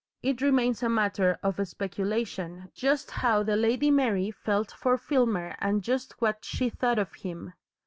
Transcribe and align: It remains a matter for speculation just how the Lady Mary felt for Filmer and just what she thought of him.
It 0.23 0.41
remains 0.41 0.81
a 0.81 0.89
matter 0.89 1.37
for 1.53 1.63
speculation 1.63 2.71
just 2.73 3.11
how 3.11 3.43
the 3.43 3.55
Lady 3.55 3.91
Mary 3.91 4.31
felt 4.31 4.71
for 4.71 4.97
Filmer 4.97 5.55
and 5.59 5.83
just 5.83 6.19
what 6.19 6.43
she 6.43 6.71
thought 6.71 6.97
of 6.97 7.13
him. 7.13 7.53